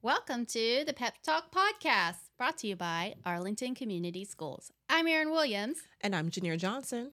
[0.00, 4.70] Welcome to the Pep Talk Podcast, brought to you by Arlington Community Schools.
[4.88, 5.78] I'm Erin Williams.
[6.02, 7.10] And I'm Janier Johnson.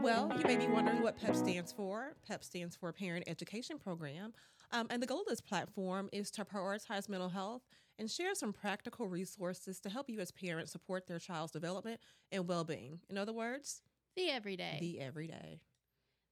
[0.00, 2.14] Well, you may be wondering what PEP stands for.
[2.26, 4.32] PEP stands for Parent Education Program.
[4.72, 7.60] Um, and the goal of this platform is to prioritize mental health
[7.98, 12.00] and share some practical resources to help you as parents support their child's development
[12.32, 13.00] and well being.
[13.10, 13.82] In other words,
[14.16, 14.78] the everyday.
[14.80, 15.60] The everyday.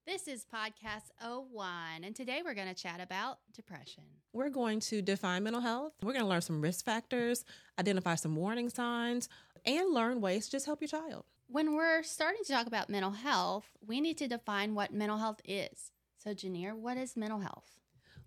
[0.07, 4.05] This is Podcast 01, and today we're going to chat about depression.
[4.33, 5.95] We're going to define mental health.
[6.01, 7.45] We're going to learn some risk factors,
[7.77, 9.28] identify some warning signs,
[9.64, 11.24] and learn ways to just help your child.
[11.48, 15.41] When we're starting to talk about mental health, we need to define what mental health
[15.45, 15.91] is.
[16.19, 17.75] So, Janir, what is mental health?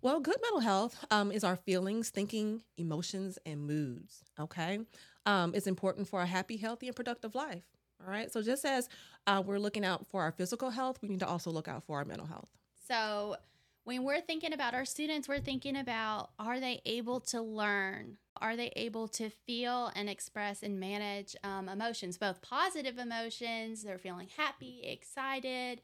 [0.02, 4.22] Well, good mental health um, is our feelings, thinking, emotions, and moods.
[4.38, 4.80] Okay.
[5.24, 7.64] Um, it's important for a happy, healthy, and productive life.
[8.04, 8.32] All right.
[8.32, 8.88] So just as
[9.26, 11.98] uh, we're looking out for our physical health, we need to also look out for
[11.98, 12.48] our mental health.
[12.88, 13.36] So
[13.84, 18.16] when we're thinking about our students, we're thinking about are they able to learn?
[18.40, 23.98] Are they able to feel and express and manage um, emotions, both positive emotions, they're
[23.98, 25.82] feeling happy, excited,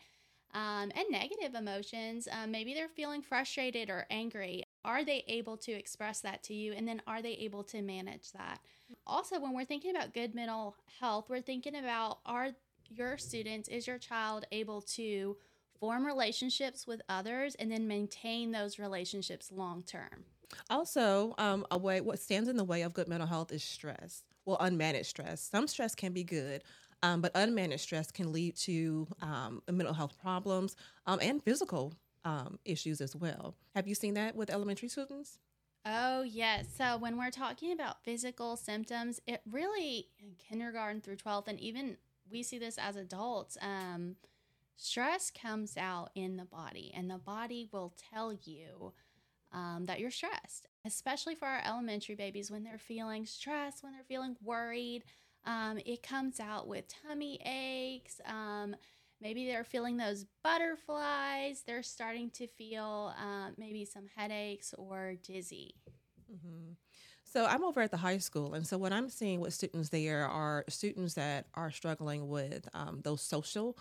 [0.55, 2.29] um, and negative emotions.
[2.31, 4.65] Um, maybe they're feeling frustrated or angry.
[4.87, 6.73] Are they able to express that to you?
[6.73, 8.61] And then are they able to manage that?
[9.05, 12.51] Also, when we're thinking about good mental health, we're thinking about are
[12.89, 15.37] your students, is your child able to
[15.81, 20.25] form relationships with others and then maintain those relationships long term?
[20.71, 24.23] Also, um, a way what stands in the way of good mental health is stress.
[24.45, 25.41] Well, unmanaged stress.
[25.41, 26.63] Some stress can be good,
[27.03, 31.93] um, but unmanaged stress can lead to um, mental health problems um, and physical
[32.27, 33.55] um, issues as well.
[33.77, 35.39] Have you seen that with elementary students?
[35.85, 36.67] Oh, yes.
[36.77, 40.09] So when we're talking about physical symptoms, it really,
[40.49, 41.97] kindergarten through 12th, and even
[42.29, 44.17] we see this as adults, um,
[44.77, 48.93] stress comes out in the body, and the body will tell you
[49.53, 54.03] um, that you're stressed, especially for our elementary babies when they're feeling stressed, when they're
[54.03, 55.05] feeling worried.
[55.45, 58.21] Um, it comes out with tummy aches.
[58.27, 58.75] Um,
[59.21, 61.63] maybe they're feeling those butterflies.
[61.67, 65.75] They're starting to feel um, maybe some headaches or dizzy.
[66.33, 66.73] Mm-hmm.
[67.25, 70.27] So I'm over at the high school, and so what I'm seeing with students there
[70.27, 73.77] are students that are struggling with um, those social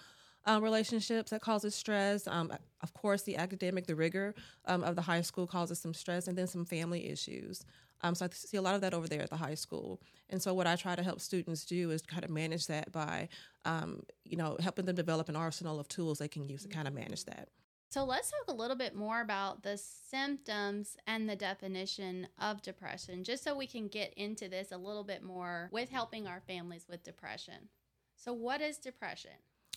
[0.48, 2.28] uh, relationships that causes stress.
[2.28, 2.52] Um,
[2.82, 4.36] of course, the academic, the rigor
[4.66, 7.64] um, of the high school causes some stress, and then some family issues.
[8.06, 10.00] Um, so I see a lot of that over there at the high school.
[10.30, 13.30] And so what I try to help students do is kind of manage that by,
[13.66, 16.88] um, you know, helping them develop an arsenal of tools they can use to kind
[16.88, 17.50] of manage that.
[17.90, 23.24] So let's talk a little bit more about the symptoms and the definition of depression,
[23.24, 26.86] just so we can get into this a little bit more with helping our families
[26.90, 27.70] with depression.
[28.18, 29.32] So, what is depression?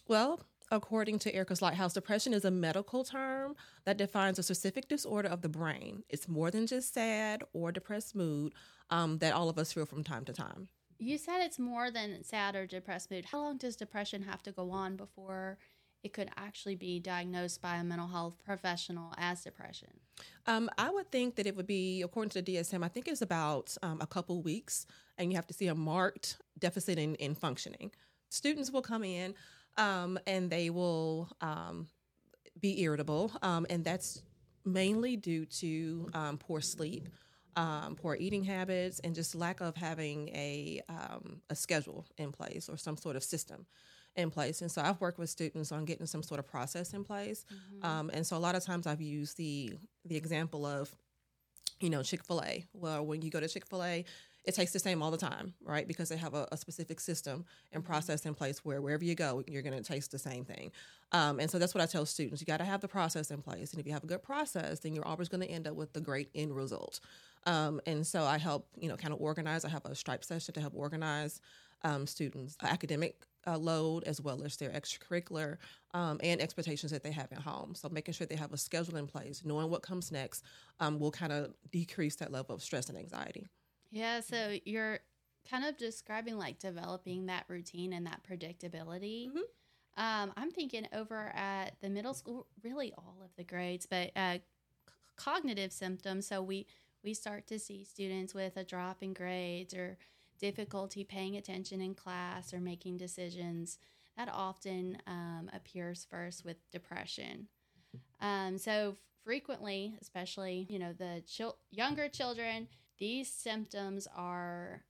[0.06, 5.28] Well, according to Erika's Lighthouse, depression is a medical term that defines a specific disorder
[5.28, 6.02] of the brain.
[6.08, 8.54] It's more than just sad or depressed mood
[8.90, 10.68] um, that all of us feel from time to time.
[10.98, 13.26] You said it's more than sad or depressed mood.
[13.26, 15.58] How long does depression have to go on before
[16.02, 19.88] it could actually be diagnosed by a mental health professional as depression?
[20.46, 23.22] Um, I would think that it would be, according to the DSM, I think it's
[23.22, 24.86] about um, a couple weeks,
[25.16, 27.92] and you have to see a marked deficit in, in functioning.
[28.30, 29.34] Students will come in
[29.78, 31.86] um, and they will um,
[32.60, 34.22] be irritable, um, and that's
[34.64, 37.08] mainly due to um, poor sleep.
[37.56, 42.68] Um, poor eating habits and just lack of having a um, a schedule in place
[42.68, 43.66] or some sort of system
[44.14, 44.62] in place.
[44.62, 47.44] And so I've worked with students on getting some sort of process in place.
[47.82, 48.10] Mm-hmm.
[48.12, 49.72] and so a lot of times I've used the
[50.04, 50.94] the example of
[51.80, 52.64] you know Chick Fil A.
[52.72, 54.04] Well, when you go to Chick Fil A,
[54.44, 55.86] it tastes the same all the time, right?
[55.86, 57.92] Because they have a, a specific system and mm-hmm.
[57.92, 60.72] process in place where wherever you go, you're going to taste the same thing.
[61.12, 63.42] Um, and so that's what I tell students: you got to have the process in
[63.42, 65.74] place, and if you have a good process, then you're always going to end up
[65.74, 67.00] with the great end result.
[67.46, 69.64] Um, and so I help, you know, kind of organize.
[69.64, 71.40] I have a stripe session to help organize
[71.82, 75.56] um, students' academic uh, load as well as their extracurricular
[75.94, 77.74] um, and expectations that they have at home.
[77.74, 80.44] So making sure they have a schedule in place, knowing what comes next,
[80.80, 83.46] um, will kind of decrease that level of stress and anxiety.
[83.90, 85.00] Yeah, so you're
[85.50, 89.28] kind of describing like developing that routine and that predictability.
[89.28, 89.38] Mm-hmm.
[89.96, 94.34] Um, I'm thinking over at the middle school, really all of the grades, but uh,
[94.34, 94.40] c-
[95.16, 96.26] cognitive symptoms.
[96.26, 96.66] So we
[97.02, 99.96] we start to see students with a drop in grades or
[100.38, 103.78] difficulty paying attention in class or making decisions.
[104.16, 107.48] That often um, appears first with depression.
[108.20, 112.68] Um, so frequently, especially you know the chil- younger children,
[112.98, 114.84] these symptoms are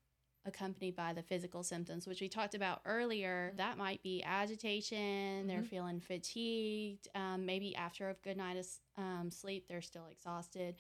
[0.44, 3.52] accompanied by the physical symptoms, which we talked about earlier.
[3.56, 5.68] That might be agitation, they're Mhm.
[5.68, 8.66] feeling fatigued, um, maybe after a good night of
[8.96, 10.76] um, sleep, they're still exhausted.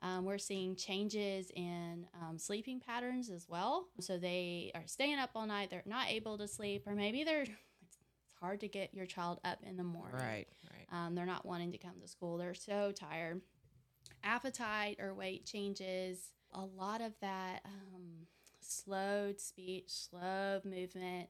[0.00, 3.86] Um, we're seeing changes in um, sleeping patterns as well.
[4.00, 7.42] So they are staying up all night, they're not able to sleep, or maybe they're
[7.82, 7.98] it's
[8.40, 10.16] hard to get your child up in the morning.
[10.18, 10.86] Right, right.
[10.90, 12.38] Um, they're not wanting to come to school.
[12.38, 13.40] They're so tired.
[14.24, 16.32] Appetite or weight changes.
[16.54, 18.26] A lot of that um,
[18.60, 21.28] slowed speech, slow movement,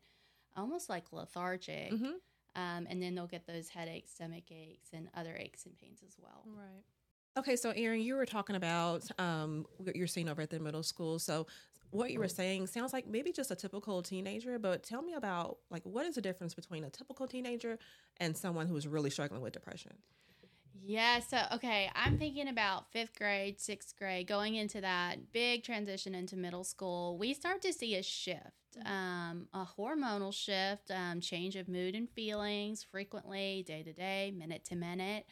[0.56, 1.92] almost like lethargic.
[1.92, 2.14] Mhm.
[2.54, 6.16] Um, and then they'll get those headaches, stomach aches, and other aches and pains as
[6.18, 6.44] well.
[6.44, 6.84] Right.
[7.38, 10.82] Okay, so Erin, you were talking about um, what you're seeing over at the middle
[10.82, 11.18] school.
[11.18, 11.46] So,
[11.90, 15.58] what you were saying sounds like maybe just a typical teenager, but tell me about
[15.70, 17.78] like what is the difference between a typical teenager
[18.18, 19.92] and someone who is really struggling with depression?
[20.84, 26.12] Yeah, so okay, I'm thinking about fifth grade, sixth grade, going into that big transition
[26.14, 27.16] into middle school.
[27.18, 32.10] We start to see a shift, um, a hormonal shift, um, change of mood and
[32.10, 35.26] feelings frequently, day to day, minute to minute.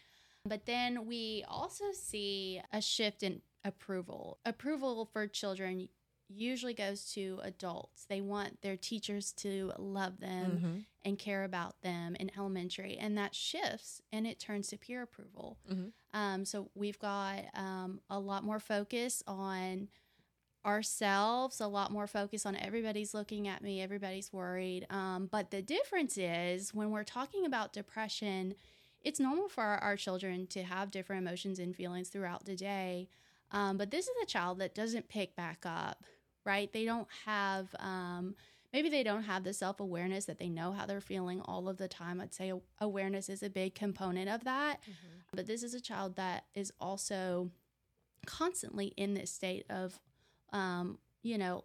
[0.45, 4.39] But then we also see a shift in approval.
[4.45, 5.89] Approval for children
[6.33, 8.05] usually goes to adults.
[8.07, 10.85] They want their teachers to love them Mhm.
[11.05, 15.59] and care about them in elementary, and that shifts and it turns to peer approval.
[15.69, 15.93] Mhm.
[16.13, 19.89] Um, so we've got um, a lot more focus on
[20.65, 24.87] ourselves, a lot more focus on everybody's looking at me, everybody's worried.
[24.91, 28.55] Um, but the difference is when we're talking about depression,
[29.01, 33.09] it's normal for our, our children to have different emotions and feelings throughout the day.
[33.53, 36.05] Um, but this is a child that doesn't pick back up,
[36.45, 36.73] right?
[36.73, 38.35] They don't have, um,
[38.73, 41.77] maybe they don't have the self awareness that they know how they're feeling all of
[41.77, 42.21] the time.
[42.21, 44.81] I'd say awareness is a big component of that.
[45.35, 47.51] But this is a child that is also
[48.27, 50.01] constantly in this state of,
[50.53, 51.65] um, you know,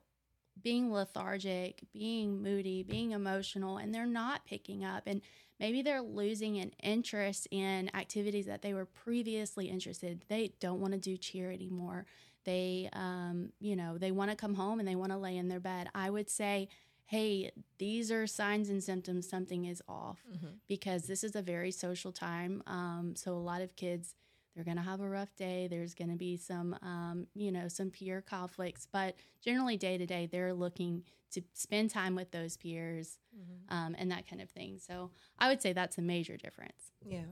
[0.62, 5.04] being lethargic, being moody, being emotional, and they're not picking up.
[5.06, 5.22] And
[5.60, 10.24] maybe they're losing an interest in activities that they were previously interested.
[10.30, 12.06] They don't want to do cheer anymore.
[12.46, 15.48] They, um, you know, they want to come home and they want to lay in
[15.48, 15.90] their bed.
[15.94, 16.70] I would say,
[17.06, 20.54] hey, these are signs and symptoms something is off Mhm.
[20.68, 22.64] because this is a very social time.
[22.68, 24.16] Um, so a lot of kids,
[24.56, 25.68] they're going to have a rough day.
[25.68, 30.06] There's going to be some, um, you know, some peer conflicts, but generally day to
[30.06, 33.72] day, they're looking to spend time with those peers Mhm.
[33.74, 34.80] um, and that kind of thing.
[34.80, 36.92] So I would say that's a major difference.
[37.06, 37.26] Yeah,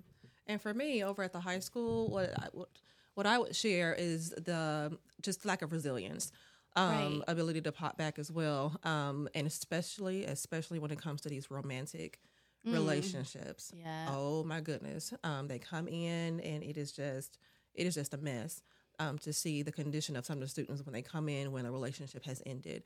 [0.46, 2.70] and for me, over at the high school, what I, what,
[3.16, 6.32] what I would share is the just lack of resilience,
[6.76, 7.22] um, Right.
[7.28, 11.50] ability to pop back as well, um, and especially especially when it comes to these
[11.52, 12.20] romantic
[12.66, 12.72] Mm.
[12.72, 13.74] relationships.
[13.76, 14.06] Yeah.
[14.10, 17.38] Oh my goodness, um, they come in and it is just
[17.74, 18.62] it is just a mess.
[19.00, 21.66] Um, to see the condition of some of the students when they come in when
[21.66, 22.84] a relationship has ended,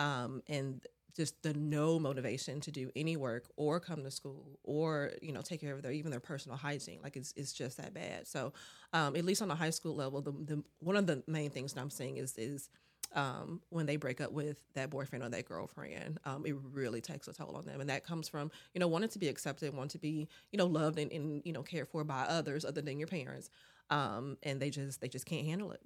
[0.00, 0.84] um, and
[1.16, 5.42] just the no motivation to do any work or come to school or you know
[5.42, 8.26] take care of their even their personal hygiene like it's, it's just that bad.
[8.26, 8.52] So
[8.92, 11.72] um, at least on the high school level the, the one of the main things
[11.74, 12.70] that i'm seeing is is
[13.12, 17.26] um, when they break up with that boyfriend or that girlfriend um, it really takes
[17.26, 17.80] a toll on them.
[17.80, 20.66] And that comes from you know wanting to be accepted wanting to be you know
[20.66, 23.50] loved and, and you know cared for by others other than your parents
[23.90, 25.80] um, and they just they just can't handle it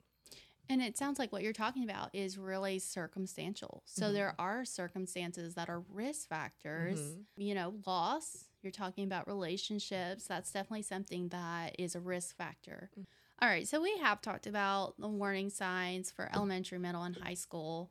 [0.69, 3.83] And it sounds like what you're talking about is really circumstantial.
[3.87, 4.13] So Mhm.
[4.15, 6.99] there are circumstances that are risk factors.
[6.99, 7.27] Mhm.
[7.37, 10.27] You know, loss, you're talking about relationships.
[10.27, 12.91] That's definitely something that is a risk factor.
[12.97, 13.07] Mm.
[13.41, 13.69] All right.
[13.69, 17.91] So we have talked about the warning signs for elementary, middle, and high school.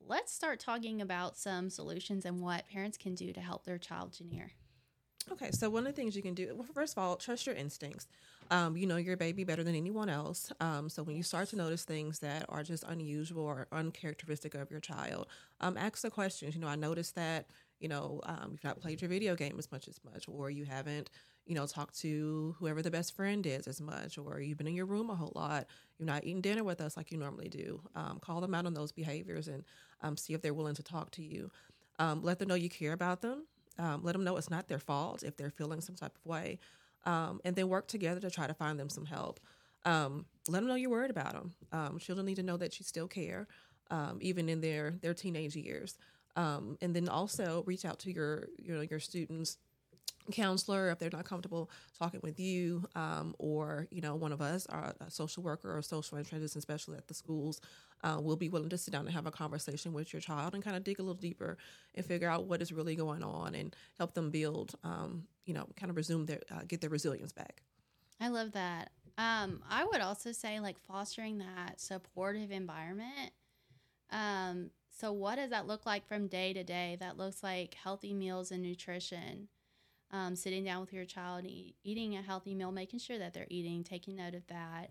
[0.00, 4.12] Let's start talking about some solutions and what parents can do to help their child,
[4.12, 4.50] Janier.
[5.30, 7.54] Okay, so one of the things you can do, well, first of all, trust your
[7.54, 8.08] instincts.
[8.50, 10.52] Um, you know your baby better than anyone else.
[10.60, 14.70] Um, so when you start to notice things that are just unusual or uncharacteristic of
[14.72, 15.28] your child,
[15.60, 16.54] um, ask the questions.
[16.56, 17.46] You know, I noticed that
[17.78, 20.64] you know um, you've not played your video game as much as much, or you
[20.64, 21.10] haven't
[21.46, 24.74] you know talked to whoever the best friend is as much, or you've been in
[24.74, 25.66] your room a whole lot.
[25.98, 27.80] You're not eating dinner with us like you normally do.
[27.94, 29.62] Um, call them out on those behaviors and
[30.02, 31.50] um, see if they're willing to talk to you.
[31.98, 33.46] Let them know you care about them.
[33.78, 36.58] Let them know it's not their fault if they're feeling some type of way,
[37.04, 39.40] um, and then work together to try to find them some help.
[39.84, 41.54] Um, let them know you're worried about them.
[41.72, 43.46] Um, children need to know that you still care,
[43.90, 45.96] um, even in their their teenage years.
[46.36, 49.58] Um, and then also reach out to your your students
[50.32, 54.66] counselor if they're not comfortable talking with you um, or you know one of us
[54.66, 57.60] our a social worker or social and transition specialist at the schools
[58.02, 60.62] uh, will be willing to sit down and have a conversation with your child and
[60.64, 61.56] kind of dig a little deeper
[61.94, 65.66] and figure out what is really going on and help them build um, you know
[65.76, 67.62] kind of resume their uh, get their resilience back
[68.20, 68.90] I love that.
[69.16, 73.32] Um, I would also say like fostering that supportive environment.
[74.10, 76.96] Um, So, what does that look like from day to day?
[77.00, 79.48] That looks like healthy meals and nutrition.
[80.12, 83.46] Um, sitting down with your child, e- eating a healthy meal, making sure that they're
[83.48, 84.90] eating, taking note of that,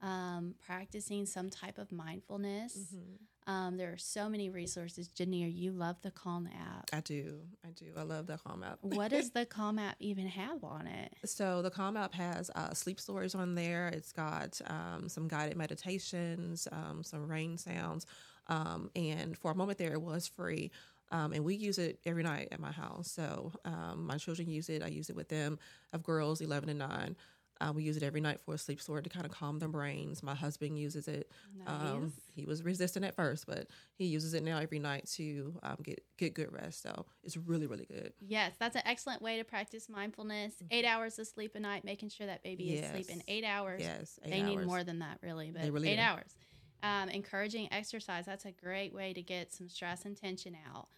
[0.00, 2.76] um, practicing some type of mindfulness.
[2.76, 3.52] Mm-hmm.
[3.52, 5.08] Um, there are so many resources.
[5.08, 6.90] Janir, you love the Calm app.
[6.92, 7.40] I do.
[7.66, 7.86] I do.
[7.96, 8.78] I love the Calm app.
[8.82, 11.12] what does the Calm app even have on it?
[11.24, 13.88] So the Calm app has uh, sleep stories on there.
[13.88, 18.06] It's got um, some guided meditations, um, some rain sounds,
[18.46, 20.70] um, and for a moment there, it was free.
[21.12, 23.10] Um, and we use it every night at my house.
[23.10, 24.82] So um, my children use it.
[24.82, 25.58] I use it with them.
[25.92, 27.16] I have girls, eleven and nine.
[27.60, 29.68] Uh, we use it every night for a sleep story to kind of calm their
[29.68, 30.20] brains.
[30.20, 31.30] My husband uses it.
[31.66, 35.76] Um, he was resistant at first, but he uses it now every night to um,
[35.82, 36.82] get get good rest.
[36.82, 38.14] So it's really really good.
[38.20, 40.54] Yes, that's an excellent way to practice mindfulness.
[40.72, 43.80] Eight hours of sleep a night, making sure that baby is sleeping eight hours.
[43.80, 46.02] Yes, eight they need more than that, really, but really eight do.
[46.02, 46.34] hours.
[46.82, 48.26] Um, encouraging exercise.
[48.26, 50.88] That's a great way to get some stress and tension out.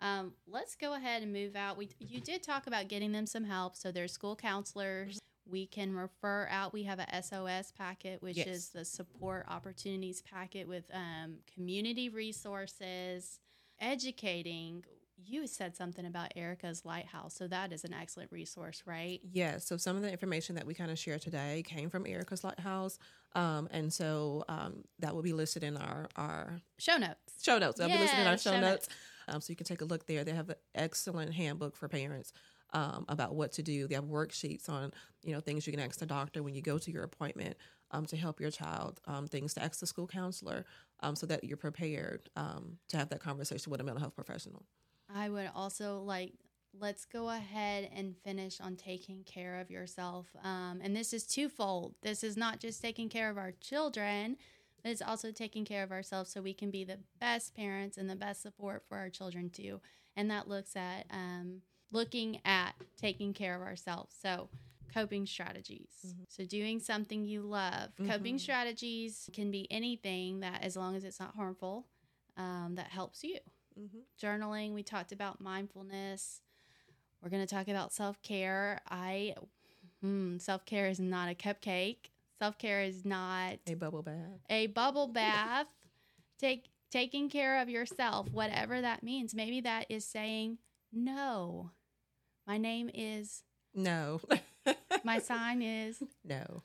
[0.00, 1.76] Um, let's go ahead and move out.
[1.76, 3.76] We you did talk about getting them some help.
[3.76, 5.18] So there's school counselors.
[5.48, 6.72] We can refer out.
[6.72, 8.46] We have a SOS packet, which Yes.
[8.46, 13.40] is the support opportunities packet with um, community resources,
[13.80, 14.84] educating.
[15.22, 19.20] You said something about Erika's Lighthouse, so that is an excellent resource, right?
[19.32, 19.66] Yes.
[19.66, 22.98] So some of the information that we kind of share today came from Erika's Lighthouse,
[23.34, 27.18] um, and so um, that will be listed in our our Show notes.
[27.42, 27.78] show notes.
[27.78, 28.88] They'll be listed in Yeah, our show, show notes,
[29.30, 30.24] um, so you can take a look there.
[30.24, 32.32] They have an excellent handbook for parents
[32.72, 33.86] um, about what to do.
[33.86, 36.78] They have worksheets on you know things you can ask the doctor when you go
[36.78, 37.56] to your appointment
[37.90, 39.00] um, to help your child.
[39.06, 40.64] Um, things to ask the school counselor
[41.00, 44.64] um, so that you're prepared um, to have that conversation with a mental health professional.
[45.14, 46.32] I would also like
[46.78, 50.26] let's go ahead and finish on taking care of yourself.
[50.44, 51.94] Um, and this is twofold.
[52.02, 54.36] This is not just taking care of our children,
[54.82, 58.08] but it's also taking care of ourselves so we can be the best parents and
[58.08, 59.80] the best support for our children too.
[60.16, 64.14] And that looks at um, looking at taking care of ourselves.
[64.20, 64.48] So
[64.92, 66.14] coping strategies.
[66.28, 67.90] So doing something you love.
[68.06, 68.40] Coping Mhm.
[68.40, 71.86] strategies can be anything that as long as it's not harmful,
[72.36, 73.38] um, that helps you
[73.78, 73.98] Mm-hmm.
[74.20, 74.74] journaling.
[74.74, 76.42] We talked about mindfulness.
[77.22, 78.80] We're going to talk about self care.
[78.88, 79.34] I,
[80.00, 82.10] hmm, self care is not a cupcake.
[82.40, 84.40] Self care is not A bubble bath.
[84.48, 85.66] a bubble bath.
[86.38, 89.34] Take taking care of yourself, whatever that means.
[89.34, 90.58] Maybe that is saying
[90.92, 91.70] no.
[92.46, 93.42] My name is.
[93.74, 94.20] No.
[95.04, 96.02] My sign is.
[96.24, 96.62] no.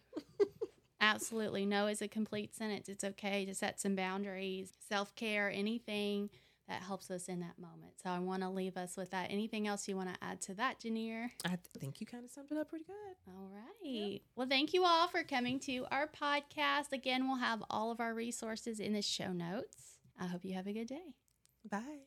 [1.01, 1.65] Absolutely.
[1.65, 2.88] No is a complete sentence.
[2.89, 6.29] It's okay to set some boundaries, self care, anything
[6.67, 7.93] that helps us in that moment.
[8.03, 9.31] So I want to leave us with that.
[9.31, 11.29] Anything else you want to add to that, Janier?
[11.45, 13.15] I th- think you kind of summed it up pretty good.
[13.27, 14.22] All right.
[14.36, 16.91] Well, thank you all for coming to our podcast.
[16.91, 20.00] Again, we'll have all of our resources in the show notes.
[20.19, 21.13] I hope you have a good day.
[21.69, 22.01] Bye.